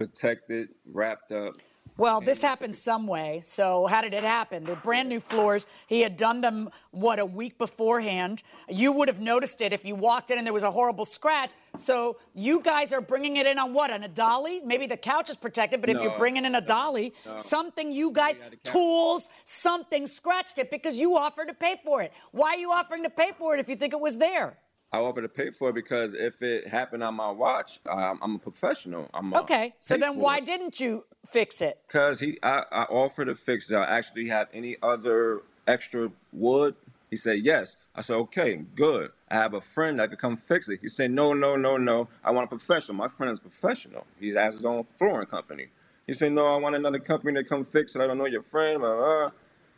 [0.00, 1.52] protected, wrapped up.
[1.98, 3.42] Well, this happened some way.
[3.44, 4.64] So, how did it happen?
[4.64, 8.42] The brand new floors, he had done them, what, a week beforehand.
[8.70, 11.50] You would have noticed it if you walked in and there was a horrible scratch.
[11.76, 13.90] So, you guys are bringing it in on what?
[13.90, 14.62] On a dolly?
[14.64, 17.36] Maybe the couch is protected, but if you're bringing in a dolly, No.
[17.36, 22.14] something you guys, tools, something scratched it because you offered to pay for it.
[22.32, 24.56] Why are you offering to pay for it if you think it was there?
[24.92, 28.34] I offered to pay for it because if it happened on my watch, I'm, I'm
[28.36, 29.08] a professional.
[29.14, 31.78] I'm a Okay, so then why didn't you fix it?
[31.86, 33.76] Because he, I, I offered to fix it.
[33.76, 36.74] I actually have any other extra wood.
[37.08, 37.76] He said yes.
[37.94, 39.10] I said okay, good.
[39.28, 40.80] I have a friend that could come fix it.
[40.82, 42.08] He said no, no, no, no.
[42.24, 42.96] I want a professional.
[42.96, 44.06] My friend is a professional.
[44.18, 45.66] He has his own flooring company.
[46.06, 48.02] He said no, I want another company to come fix it.
[48.02, 48.80] I don't know your friend.
[48.80, 49.30] Blah, blah.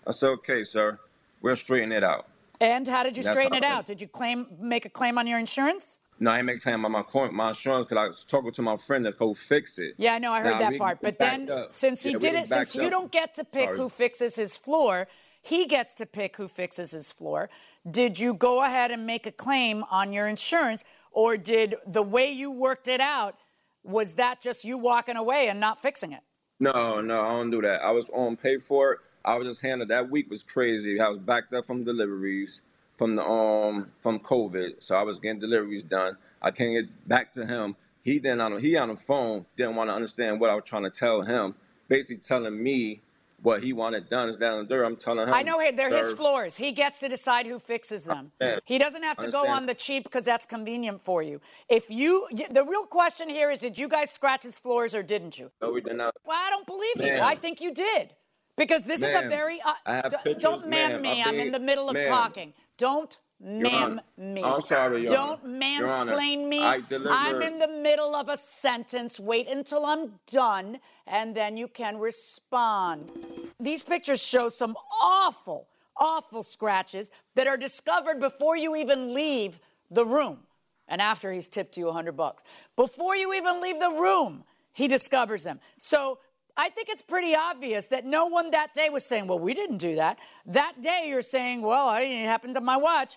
[0.07, 0.99] I said okay, sir.
[1.43, 2.29] We'll straighten it out.
[2.63, 3.87] And how did you That's straighten it out?
[3.87, 5.99] Did you claim make a claim on your insurance?
[6.21, 8.77] No, I make claim on my coin, my insurance because I was talking to my
[8.77, 9.95] friend to go fix it.
[9.99, 10.99] Yeah, I know, I heard Now, that part.
[11.03, 11.73] But then, up.
[11.73, 12.91] since he Yeah, did it, since you up.
[12.93, 13.79] don't get to pick Sorry.
[13.79, 15.09] who fixes his floor,
[15.41, 17.51] he gets to pick who fixes his floor.
[17.91, 22.31] Did you go ahead and make a claim on your insurance, or did the way
[22.31, 23.35] you worked it out
[23.83, 26.21] was that just you walking away and not fixing it?
[26.61, 27.83] No, no, I don't do that.
[27.83, 28.99] I was on pay for it.
[29.25, 29.91] I was just handled.
[29.91, 31.01] That week was crazy.
[31.01, 32.61] I was backed up from deliveries
[32.97, 36.17] from the um from COVID, so I was getting deliveries done.
[36.41, 37.77] I can't get back to him.
[38.03, 40.85] He then on he on the phone didn't want to understand what I was trying
[40.85, 41.55] to tell him.
[41.89, 43.01] Basically telling me
[43.43, 44.85] what he wanted done is down there.
[44.85, 45.35] I'm telling him.
[45.35, 46.57] I know they're his floors.
[46.57, 48.33] He gets to decide who fixes them.
[48.65, 51.41] He doesn't have to go on the cheap because that's convenient for you.
[51.69, 55.39] If you, the real question here is, did you guys scratch his floors or didn't
[55.39, 55.51] you?
[55.61, 56.15] No, we did not.
[56.25, 57.21] Well, I don't believe you.
[57.21, 58.15] I think you did.
[58.57, 59.61] Because this is a very.
[59.65, 61.03] Uh, I have pictures, don't ma'am ma'am.
[61.03, 61.23] me.
[61.23, 62.53] I'm in the middle of talking.
[62.77, 64.43] Don't ma'am me.
[64.43, 65.59] I'm sorry, Your Don't Honor.
[65.59, 66.63] Mansplain me.
[66.63, 69.19] I deliver- I'm in the middle of a sentence.
[69.19, 73.11] Wait until I'm done, and then you can respond.
[73.59, 79.59] These pictures show some awful, awful scratches that are discovered before you even leave
[79.91, 80.47] the room.
[80.89, 82.45] And after he's tipped you a hundred bucks.
[82.77, 85.61] Before you even leave the room, he discovers them.
[85.79, 86.19] So
[86.57, 89.79] I think it's pretty obvious that no one that day was saying, well, we didn't
[89.79, 90.19] do that.
[90.47, 93.17] That day you're saying, well, it happened on my watch.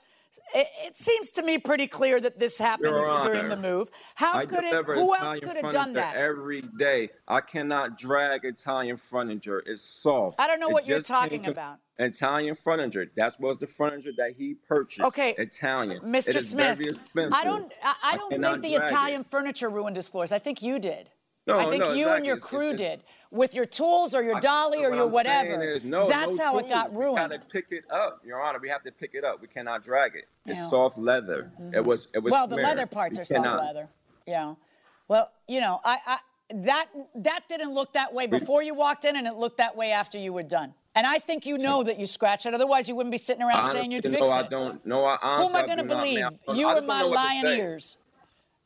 [0.54, 3.90] It, it seems to me pretty clear that this happened Your during the move.
[4.16, 6.16] How I could it, who else could have done that?
[6.16, 9.64] Every day, I cannot drag Italian furniture.
[9.66, 10.40] It's soft.
[10.40, 11.80] I don't know It what you're talking about.
[11.98, 13.10] Italian furniture.
[13.16, 15.06] That was the furniture that he purchased.
[15.06, 16.00] Okay, Italian.
[16.04, 16.30] Uh, Mr.
[16.30, 16.80] It is Smith.
[17.34, 18.92] I don't, I, I don't cannot think the drag it.
[18.92, 20.34] Italian furniture ruined his floors.
[20.34, 21.10] I think you did.
[21.48, 22.28] No, I think no, you and exactly.
[22.28, 23.04] your It's- crew it's- did
[23.36, 25.62] with your tools or your I- dolly or your I'm whatever.
[25.62, 27.30] is, no, That's no how it got ruined.
[27.32, 28.60] We gotta pick it up, Your Honor.
[28.62, 29.42] We have to pick it up.
[29.42, 30.26] We cannot drag it.
[30.46, 30.70] It's Yeah.
[30.70, 31.52] soft leather.
[31.60, 31.76] Mm-hmm.
[31.76, 32.08] It was.
[32.14, 32.32] It was.
[32.32, 33.90] well, the leather parts We are soft leather.
[34.26, 34.56] Yeah.
[35.08, 36.18] Well, you know, I, I
[36.54, 39.92] that that didn't look that way before you walked in, and it looked that way
[39.92, 40.74] after you were done.
[40.96, 42.54] And I think you know that you scratched it.
[42.54, 44.46] Otherwise, you wouldn't be sitting around saying you'd Honestly, fix no, it.
[44.46, 44.86] I don't.
[44.86, 45.52] No, I honestly don't.
[45.52, 46.24] Who am I going to believe?
[46.48, 47.98] I You or my lion ears?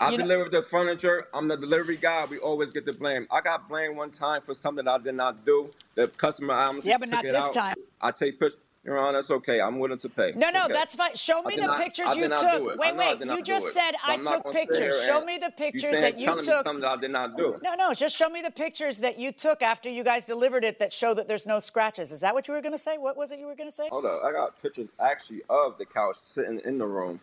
[0.01, 1.27] I You know- delivered the furniture.
[1.33, 2.25] I'm the delivery guy.
[2.29, 3.27] We always get the blame.
[3.29, 5.69] I got blamed one time for something I did not do.
[5.95, 7.53] The customer honestly Yeah, but not this out.
[7.53, 7.75] time.
[7.99, 8.59] I take pictures.
[8.85, 9.59] Your Honor, that's okay.
[9.59, 10.31] I'm willing to pay.
[10.37, 10.73] No, no, Okay.
[10.73, 11.13] that's fine.
[11.13, 12.39] Show me the not- pictures you took.
[12.39, 12.79] do it.
[12.81, 13.29] I Wait, wait.
[13.37, 15.03] You just said I took pictures.
[15.05, 16.63] Show me the pictures that you telling me took.
[16.63, 17.59] something I did not do.
[17.61, 20.79] No, no, just show me the pictures that you took after you guys delivered it
[20.79, 22.13] that show that there's no scratches.
[22.13, 22.97] Is that what you were going to say?
[22.97, 23.89] What was it you were going to say?
[23.89, 24.23] Hold up.
[24.23, 27.19] I got pictures actually of the couch sitting in the room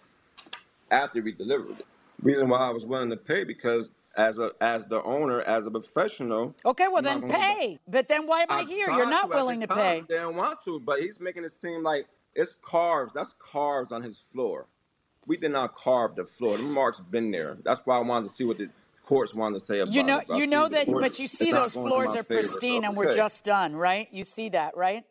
[0.91, 1.87] after we delivered it.
[2.23, 5.71] Reason why I was willing to pay because as a as the owner, as a
[5.71, 6.55] professional.
[6.64, 7.79] Okay, well then pay.
[7.87, 8.91] But then why am I, I here?
[8.91, 10.03] You're not to willing to pay.
[10.09, 13.12] Didn't want to, but he's making it seem like it's carves.
[13.12, 14.67] That's carves on his floor.
[15.27, 16.57] We did not carve the floor.
[16.57, 17.59] The marks been there.
[17.64, 18.69] That's why I wanted to see what the
[19.05, 20.29] courts wanted to say about You know, it.
[20.29, 22.97] You know that, courts- but you see those floors are favor, so pristine and it's
[22.97, 24.09] we're just done, right?
[24.12, 25.05] You see that, right?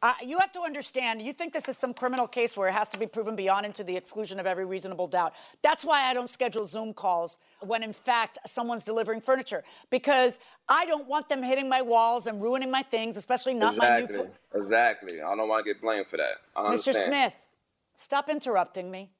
[0.00, 2.88] Uh, you have to understand, you think this is some criminal case where it has
[2.88, 5.32] to be proven beyond and to the exclusion of every reasonable doubt.
[5.60, 10.38] That's why I don't schedule Zoom calls when, in fact, someone's delivering furniture because
[10.68, 14.04] I don't want them hitting my walls and ruining my things, especially not my new.
[14.04, 14.16] exactly,
[14.52, 15.20] Fo- exactly.
[15.20, 16.36] I don't want to get blamed for that.
[16.54, 16.94] I Mr.
[16.94, 17.34] Smith,
[17.96, 19.10] stop interrupting me.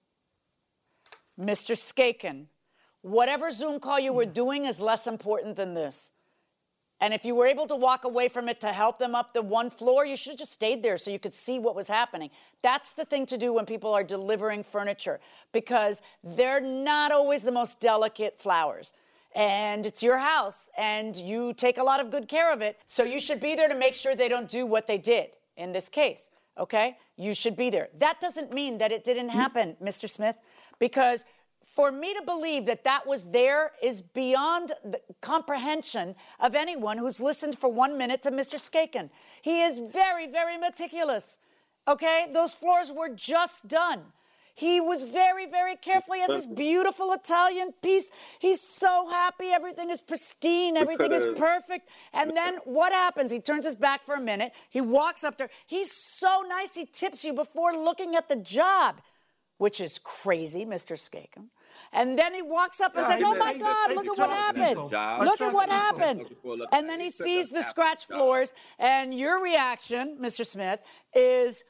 [1.40, 1.74] Mr.
[1.74, 2.46] Skaken,
[3.02, 6.12] whatever Zoom call you were doing is less important than this.
[7.00, 9.42] And if you were able to walk away from it to help them up the
[9.42, 12.30] one floor, you should have just stayed there so you could see what was happening.
[12.60, 15.20] That's the thing to do when people are delivering furniture
[15.52, 18.92] because they're not always the most delicate flowers.
[19.34, 22.78] And it's your house and you take a lot of good care of it.
[22.84, 25.72] So you should be there to make sure they don't do what they did in
[25.72, 26.30] this case.
[26.58, 26.96] Okay?
[27.16, 27.88] You should be there.
[27.98, 29.38] That doesn't mean that it didn't mm-hmm.
[29.38, 30.08] happen, Mr.
[30.08, 30.36] Smith,
[30.80, 31.24] because
[31.74, 37.20] for me to believe that that was there is beyond the comprehension of anyone who's
[37.20, 38.58] listened for one minute to Mr.
[38.58, 39.10] Skaken.
[39.42, 41.38] He is very, very meticulous.
[41.86, 42.26] Okay?
[42.32, 44.00] Those floors were just done.
[44.54, 46.14] He was very, very careful.
[46.14, 48.10] He has this beautiful Italian piece.
[48.40, 49.50] He's so happy.
[49.50, 50.76] Everything is pristine.
[50.76, 51.88] Everything is perfect.
[52.12, 53.30] And then what happens?
[53.30, 54.50] He turns his back for a minute.
[54.68, 55.48] He walks up there.
[55.64, 56.74] He's so nice.
[56.74, 59.00] He tips you before looking at the job,
[59.58, 60.96] which is crazy, Mr.
[60.98, 61.50] Skaken.
[61.92, 64.74] And then he walks up and Yeah, says, "Oh my God, look at what happened!
[64.74, 65.24] do.
[65.24, 66.56] Look at what tried to do so.
[66.56, 70.46] happened!" And then he He sees the scratch floors, and your reaction, Mr.
[70.46, 70.82] Smith,
[71.14, 71.64] is,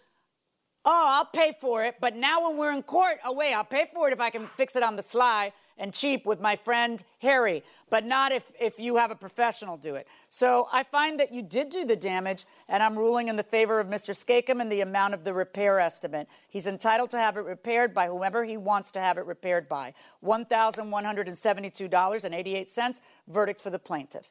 [0.84, 3.86] "Oh, I'll pay for it." But now when we're in court, oh wait, I'll pay
[3.94, 7.02] for it if I can fix it on the sly and cheap with my friend
[7.20, 10.06] Harry, but not if, if you have a professional do it.
[10.28, 13.80] So I find that you did do the damage, and I'm ruling in the favor
[13.80, 14.14] of Mr.
[14.14, 16.28] Skakem and the amount of the repair estimate.
[16.48, 19.94] He's entitled to have it repaired by whomever he wants to have it repaired by.
[20.24, 23.00] $1,172.88.
[23.28, 24.30] Verdict for the plaintiff.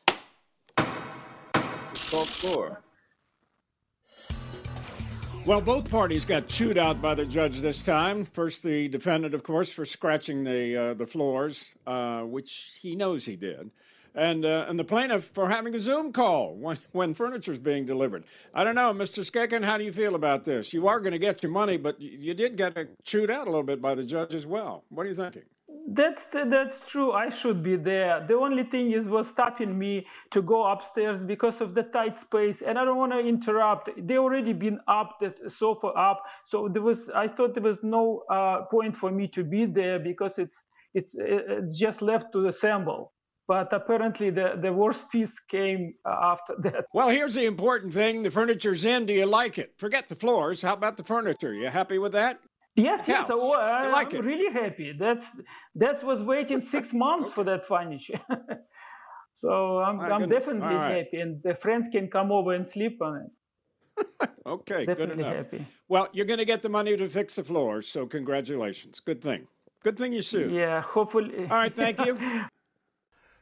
[1.94, 2.82] Soft floor.
[5.48, 8.26] Well, both parties got chewed out by the judge this time.
[8.26, 13.26] First, the defendant, of course, for scratching the uh, the floors, uh, which he knows
[13.26, 13.72] he did,
[14.14, 18.26] and uh, and the plaintiff for having a Zoom call when when furniture's being delivered.
[18.54, 19.24] I don't know, Mr.
[19.24, 20.74] Skeken, how do you feel about this?
[20.74, 22.76] You are going to get your money, but you, you did get
[23.06, 24.84] chewed out a little bit by the judge as well.
[24.90, 25.44] What are you thinking?
[25.90, 27.14] That's that's true.
[27.14, 28.26] I should be there.
[28.28, 32.62] The only thing is was stopping me to go upstairs because of the tight space,
[32.62, 33.90] and I don't want to interrupt.
[34.06, 37.10] They already been up the sofa up, so there was.
[37.16, 40.62] I thought there was no uh, point for me to be there because it's
[40.94, 43.14] it's it's just left to assemble.
[43.48, 46.84] But apparently the the worst piece came uh, after that.
[46.94, 49.06] Well, here's the important thing: the furniture's in.
[49.06, 49.72] Do you like it?
[49.78, 50.62] Forget the floors.
[50.62, 51.54] How about the furniture?
[51.54, 52.42] You happy with that?
[52.78, 53.32] Yes, yes, Couch.
[53.32, 54.24] oh, I, You like I'm it?
[54.24, 54.94] really happy.
[54.98, 55.26] That's
[55.76, 58.22] that was waiting six months for that furniture.
[59.36, 60.98] so I'm, My I'm definitely All right.
[61.06, 63.32] happy, and the friends can come over and sleep on it.
[64.46, 65.36] Okay, good enough.
[65.36, 65.66] happy.
[65.90, 69.02] Well, you're going to get the money to fix the floor, so congratulations.
[69.02, 69.46] Good thing.
[69.84, 70.54] Good thing you sued.
[70.54, 71.34] Yeah, hopefully.
[71.52, 72.18] All right, thank you.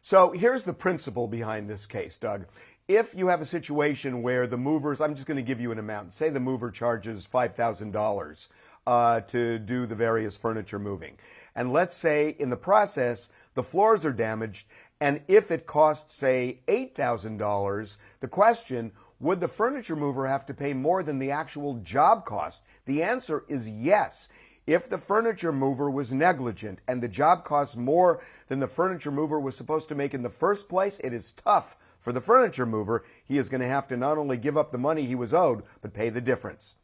[0.01, 2.47] So here's the principle behind this case, Doug.
[2.87, 5.77] If you have a situation where the movers, I'm just going to give you an
[5.77, 6.13] amount.
[6.15, 8.47] Say the mover charges $5,000
[8.87, 11.17] uh, to do the various furniture moving.
[11.55, 14.67] And let's say in the process, the floors are damaged.
[15.01, 20.73] And if it costs, say, $8,000, the question, would the furniture mover have to pay
[20.73, 22.63] more than the actual job cost?
[22.85, 24.29] The answer is yes.
[24.67, 29.39] If the furniture mover was negligent and the job costs more than the furniture mover
[29.39, 33.05] was supposed to make in the first place, it is tough for the furniture mover.
[33.25, 35.63] He is going to have to not only give up the money he was owed,
[35.81, 36.75] but pay the difference.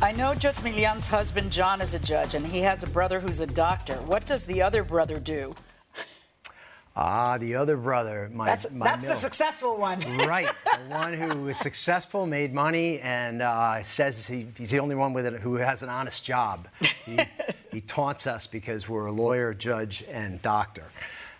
[0.00, 3.40] I know Judge Milian's husband, John, is a judge, and he has a brother who's
[3.40, 3.94] a doctor.
[3.94, 5.52] What does the other brother do?
[6.94, 9.98] Ah, the other brother, my That's, my that's the successful one.
[10.18, 14.94] right, the one who is successful, made money, and uh, says he, he's the only
[14.94, 16.68] one with it who has an honest job.
[17.04, 17.18] He,
[17.72, 20.84] he taunts us because we're a lawyer, judge, and doctor.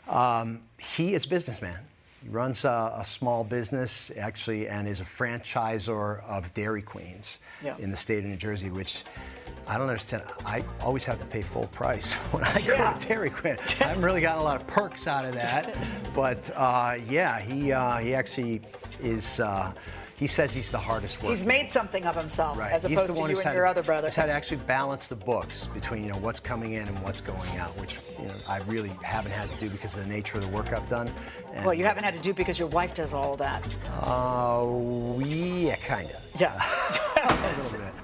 [0.09, 1.79] Um, he is a businessman.
[2.23, 7.77] He runs a, a small business, actually, and is a franchisor of Dairy Queens Yeah.
[7.79, 9.05] in the state of New Jersey, which
[9.69, 10.25] I don't understand.
[10.45, 13.57] I always have to pay full price when I go to Dairy Queen.
[13.81, 15.77] I haven't really gotten a lot of perks out of that,
[16.15, 18.63] but uh, yeah, he uh, he actually
[19.03, 19.41] is.
[19.41, 19.73] Uh,
[20.19, 21.29] he says he's the hardest worker.
[21.31, 22.73] He's made something of himself Right.
[22.73, 24.09] as He's opposed to you and had your to- other brother.
[24.09, 27.21] He's had to actually balance the books between you know what's coming in and what's
[27.21, 30.39] going out, which you know, I really haven't had to do because of the nature
[30.39, 31.11] of the work I've done.
[31.55, 33.67] And, Well, you haven't had to do because your wife does all of that.
[34.03, 36.41] Uh, yeah, kind of.
[36.41, 36.53] Yeah.
[37.23, 37.95] a little bit.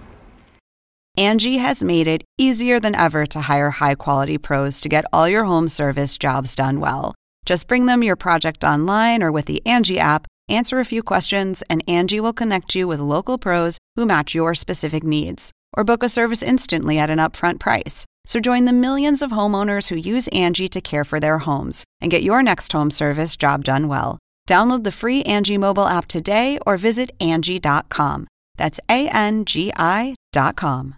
[1.17, 5.29] Angie has made it easier than ever to hire high quality pros to get all
[5.29, 7.15] your home service jobs done well.
[7.47, 11.63] Just bring them your project online or with the Angie app, answer a few questions,
[11.71, 15.53] and Angie will connect you with local pros who match your specific needs.
[15.77, 18.05] Or book a service instantly at an upfront price.
[18.27, 22.11] So join the millions of homeowners who use Angie to care for their homes and
[22.11, 24.19] get your next home service job done well.
[24.49, 28.27] Download the free Angie mobile app today or visit Angie.com.
[28.57, 30.97] That's A N G I.com.